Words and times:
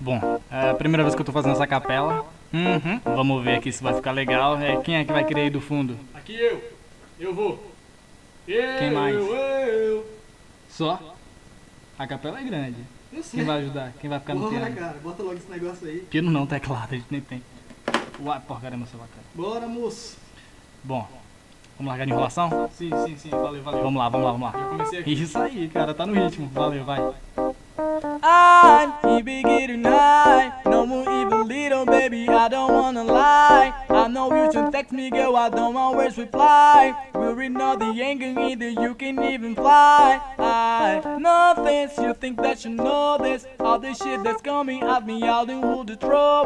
Bom, 0.00 0.40
é 0.50 0.70
a 0.70 0.74
primeira 0.74 1.02
vez 1.02 1.14
que 1.14 1.20
eu 1.20 1.26
tô 1.26 1.32
fazendo 1.32 1.52
essa 1.52 1.66
capela. 1.66 2.24
Uhum. 2.52 3.00
Vamos 3.04 3.44
ver 3.44 3.56
aqui 3.56 3.70
se 3.70 3.82
vai 3.82 3.94
ficar 3.94 4.12
legal. 4.12 4.58
É, 4.58 4.76
quem 4.78 4.96
é 4.96 5.04
que 5.04 5.12
vai 5.12 5.24
querer 5.24 5.46
ir 5.46 5.50
do 5.50 5.60
fundo? 5.60 5.96
Aqui 6.14 6.34
eu. 6.34 6.62
Eu 7.18 7.34
vou. 7.34 7.70
Eu, 8.48 8.78
Quem 8.78 8.90
mais? 8.92 9.14
Eu, 9.14 9.34
eu. 9.34 10.06
Só? 10.68 11.14
A 11.98 12.06
capela 12.06 12.40
é 12.40 12.42
grande. 12.42 12.78
Eu 13.12 13.22
sei. 13.22 13.40
Quem 13.40 13.46
vai 13.46 13.58
ajudar? 13.58 13.92
Quem 14.00 14.08
vai 14.08 14.18
ficar 14.18 14.34
no 14.34 14.40
Bora, 14.40 14.56
piano? 14.56 14.76
cara. 14.76 14.96
Bota 15.02 15.22
logo 15.22 15.36
esse 15.36 15.50
negócio 15.50 15.86
aí. 15.86 15.98
Piano 16.10 16.30
não, 16.30 16.46
teclado, 16.46 16.94
a 16.94 16.96
gente 16.96 17.06
nem 17.10 17.20
tem. 17.20 17.42
Uai, 18.18 18.40
porcaria, 18.40 18.78
meu 18.78 18.86
celular, 18.86 19.08
cara. 19.08 19.22
Bora, 19.34 19.66
moço. 19.68 20.16
Bom, 20.82 21.06
vamos 21.76 21.90
largar 21.90 22.06
de 22.06 22.12
enrolação? 22.12 22.70
Sim, 22.72 22.90
sim, 23.06 23.16
sim. 23.18 23.30
Valeu, 23.30 23.62
valeu. 23.62 23.82
Vamos 23.82 23.98
lá, 23.98 24.08
vamos 24.08 24.26
lá, 24.26 24.32
vamos 24.32 24.52
lá. 24.54 24.68
comecei 24.70 24.98
aqui. 25.00 25.12
Isso 25.12 25.38
aí, 25.38 25.68
cara, 25.68 25.92
tá 25.92 26.06
no 26.06 26.14
ritmo. 26.14 26.48
Valeu, 26.48 26.84
vai. 26.84 27.12
Keep 29.20 29.28
it 29.28 29.84
high. 29.84 30.50
No 30.64 30.86
more 30.86 31.02
even 31.02 31.46
little, 31.46 31.84
baby. 31.84 32.26
I 32.26 32.48
don't 32.48 32.72
wanna 32.72 33.04
lie. 33.04 33.74
I 33.90 34.08
know 34.08 34.34
you 34.34 34.50
should 34.50 34.72
text 34.72 34.92
me, 34.92 35.10
girl. 35.10 35.36
I 35.36 35.50
don't 35.50 35.76
always 35.76 36.16
reply. 36.16 36.94
We're 37.12 37.50
not 37.50 37.80
the 37.80 38.02
anger 38.02 38.40
either. 38.40 38.70
You 38.70 38.94
can 38.94 39.22
even 39.22 39.54
fly. 39.54 40.22
I 40.38 41.18
know 41.18 41.62
this. 41.62 41.98
You 41.98 42.14
think 42.14 42.40
that 42.40 42.64
you 42.64 42.70
know 42.70 43.18
this. 43.18 43.44
All 43.58 43.78
this 43.78 43.98
shit 43.98 44.24
that's 44.24 44.40
coming 44.40 44.82
at 44.84 45.06
me, 45.06 45.22
I 45.22 45.44
don't 45.44 45.62
hold 45.62 45.88
the 45.88 45.98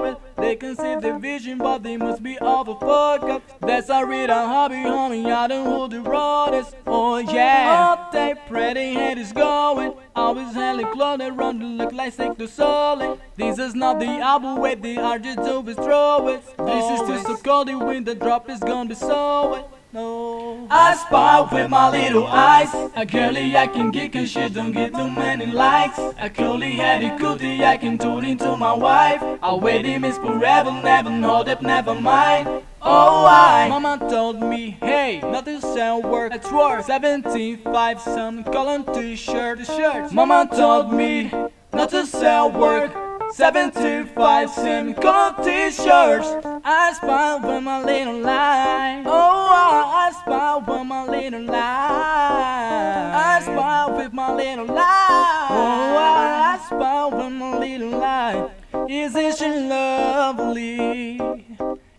it. 0.04 0.18
They 0.36 0.56
can 0.56 0.74
see 0.74 0.96
the 0.96 1.16
vision, 1.18 1.58
but 1.58 1.84
they 1.84 1.96
must 1.96 2.24
be 2.24 2.38
all 2.40 2.64
the 2.64 2.74
fuck 2.74 3.22
up. 3.22 3.42
That's 3.60 3.88
a 3.88 4.04
real 4.04 4.26
hobby, 4.26 4.82
homie. 4.82 5.32
I 5.32 5.46
don't 5.46 5.66
hold 5.66 5.92
the 5.92 6.00
road. 6.00 6.66
Oh 6.88 7.18
yeah. 7.18 7.96
All 7.96 8.10
day 8.10 8.34
pretty 8.48 8.94
head 8.94 9.18
is 9.18 9.32
going. 9.32 9.94
Always 10.36 10.86
clothes 10.86 11.20
around 11.20 11.60
to 11.60 11.66
look 11.66 11.92
like 11.92 12.12
Cirque 12.12 12.36
Du 12.36 12.48
Soleil. 12.48 13.20
This 13.36 13.56
is 13.60 13.76
not 13.76 14.00
the 14.00 14.06
album 14.06 14.56
where 14.56 14.74
the 14.74 14.98
artist 14.98 15.38
always 15.38 15.76
throw 15.76 16.26
it. 16.26 16.42
This 16.58 17.00
is 17.00 17.08
just 17.08 17.26
so 17.26 17.36
cold 17.36 17.72
when 17.72 18.02
the 18.02 18.16
drop 18.16 18.50
is 18.50 18.58
gonna 18.58 18.88
be 18.88 18.96
so 18.96 19.52
wet. 19.52 19.68
No. 19.92 20.66
I 20.68 20.96
spy 20.96 21.40
with 21.52 21.70
my 21.70 21.88
little 21.88 22.26
eyes. 22.26 22.68
A 22.96 23.06
girlie 23.06 23.56
I 23.56 23.68
can 23.68 23.92
get 23.92 24.12
cause 24.12 24.28
she 24.28 24.48
don't 24.48 24.72
get 24.72 24.92
too 24.92 25.08
many 25.08 25.46
likes. 25.46 26.00
A 26.18 26.28
curly 26.28 26.72
headed 26.72 27.16
cootie 27.20 27.64
I 27.64 27.76
can 27.76 27.96
turn 27.96 28.24
into 28.24 28.56
my 28.56 28.72
wife. 28.72 29.22
I'll 29.40 29.60
wait 29.60 29.84
him 29.84 30.04
is 30.04 30.18
forever, 30.18 30.72
never 30.72 31.10
know 31.10 31.44
that, 31.44 31.62
never 31.62 31.94
mind. 31.94 32.64
Oh, 32.86 33.24
I. 33.24 33.66
Mama 33.68 33.98
told 34.10 34.40
me, 34.42 34.76
hey, 34.82 35.20
nothing 35.22 35.60
sell 35.60 36.02
work. 36.02 36.34
It's 36.34 36.52
worth 36.52 36.84
75 36.84 38.00
some 38.00 38.44
color 38.44 38.84
t-shirt, 38.92 39.64
shirt. 39.66 40.12
Mama 40.12 40.46
told 40.54 40.92
me 40.92 41.32
not 41.72 41.88
to 41.90 42.04
sell 42.04 42.50
work. 42.50 42.92
75 43.32 44.50
sim 44.50 44.94
color 44.94 45.34
t-shirts. 45.42 46.28
I 46.62 46.92
spy 46.92 47.36
with 47.36 47.62
my 47.62 47.82
little 47.82 48.18
lie. 48.20 49.02
Oh, 49.06 49.48
I, 49.50 50.08
I 50.08 50.12
spy 50.12 50.56
with 50.58 50.86
my 50.86 51.06
little 51.08 51.42
lie. 51.42 53.12
I 53.14 53.40
spy 53.42 53.96
with 53.96 54.12
my 54.12 54.34
little 54.34 54.66
lie. 54.66 55.46
Oh, 55.50 55.96
I, 55.96 56.54
I 56.54 56.66
spy 56.66 57.06
with 57.06 57.32
my 57.32 57.58
little 57.58 57.98
lie. 57.98 58.50
Isn't 58.88 59.36
she 59.36 59.68
lovely? 59.68 61.43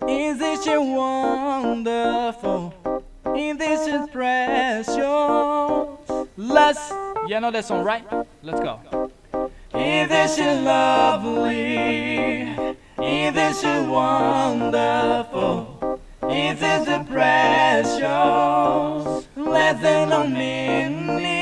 Isn't 0.08 0.64
she 0.64 0.70
um 0.72 0.94
wonderful? 0.94 2.74
Isn't 3.36 3.86
she 3.86 3.92
um 3.92 4.08
precious? 4.10 4.88
Let's, 6.38 6.92
you 7.28 7.40
know 7.40 7.50
that 7.52 7.66
song, 7.66 7.84
right? 7.84 8.04
Let's 8.44 8.60
go. 8.60 8.80
Isn't 9.74 10.36
she 10.36 10.44
um 10.44 10.64
lovely? 10.64 12.42
Isn't 13.02 13.56
she 13.56 13.80
wonderful? 13.90 16.00
Isn't 16.30 16.86
she 16.86 17.04
precious? 17.12 18.00
Less 19.36 19.82
than 19.82 20.12
a 20.12 20.28
minute. 20.28 21.35